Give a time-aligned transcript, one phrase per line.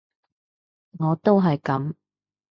[0.97, 1.93] 我都係噉